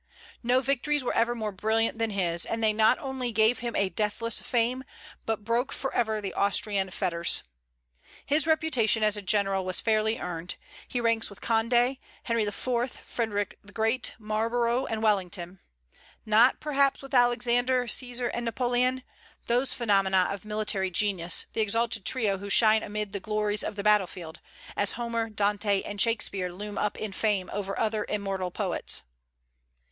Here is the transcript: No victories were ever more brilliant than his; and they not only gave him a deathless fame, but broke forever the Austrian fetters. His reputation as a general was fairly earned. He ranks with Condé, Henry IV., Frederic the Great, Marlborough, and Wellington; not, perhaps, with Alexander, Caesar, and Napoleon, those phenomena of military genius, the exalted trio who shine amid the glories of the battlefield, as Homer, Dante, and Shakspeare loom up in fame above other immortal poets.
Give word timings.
No 0.41 0.61
victories 0.61 1.03
were 1.03 1.13
ever 1.13 1.35
more 1.35 1.51
brilliant 1.51 1.99
than 1.99 2.09
his; 2.09 2.43
and 2.43 2.63
they 2.63 2.73
not 2.73 2.97
only 2.97 3.31
gave 3.31 3.59
him 3.59 3.75
a 3.75 3.89
deathless 3.89 4.41
fame, 4.41 4.83
but 5.27 5.43
broke 5.43 5.71
forever 5.71 6.19
the 6.19 6.33
Austrian 6.33 6.89
fetters. 6.89 7.43
His 8.25 8.47
reputation 8.47 9.03
as 9.03 9.15
a 9.15 9.21
general 9.21 9.63
was 9.63 9.79
fairly 9.79 10.17
earned. 10.19 10.55
He 10.87 10.99
ranks 10.99 11.29
with 11.29 11.39
Condé, 11.39 11.99
Henry 12.23 12.41
IV., 12.45 12.99
Frederic 13.05 13.59
the 13.63 13.71
Great, 13.71 14.13
Marlborough, 14.17 14.87
and 14.87 15.03
Wellington; 15.03 15.59
not, 16.25 16.59
perhaps, 16.59 17.03
with 17.03 17.13
Alexander, 17.13 17.87
Caesar, 17.87 18.29
and 18.29 18.43
Napoleon, 18.45 19.03
those 19.45 19.71
phenomena 19.71 20.29
of 20.31 20.45
military 20.45 20.89
genius, 20.89 21.45
the 21.53 21.61
exalted 21.61 22.05
trio 22.05 22.39
who 22.39 22.49
shine 22.49 22.81
amid 22.81 23.13
the 23.13 23.19
glories 23.19 23.63
of 23.63 23.75
the 23.75 23.83
battlefield, 23.83 24.39
as 24.75 24.93
Homer, 24.93 25.29
Dante, 25.29 25.83
and 25.83 26.01
Shakspeare 26.01 26.51
loom 26.51 26.79
up 26.79 26.97
in 26.97 27.11
fame 27.11 27.49
above 27.49 27.69
other 27.77 28.03
immortal 28.09 28.49
poets. 28.49 29.03